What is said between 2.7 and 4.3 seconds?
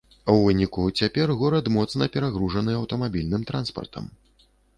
аўтамабільным транспартам.